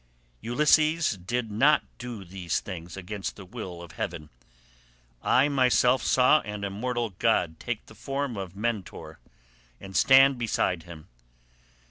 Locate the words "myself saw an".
5.47-6.63